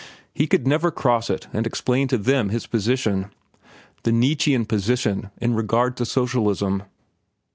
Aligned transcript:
He 0.33 0.47
could 0.47 0.65
never 0.65 0.89
cross 0.89 1.29
it 1.29 1.45
and 1.53 1.67
explain 1.67 2.07
to 2.07 2.17
them 2.17 2.49
his 2.49 2.65
position,—the 2.65 4.11
Nietzschean 4.11 4.65
position, 4.65 5.29
in 5.37 5.53
regard 5.53 5.95
to 5.97 6.07
socialism. 6.07 6.81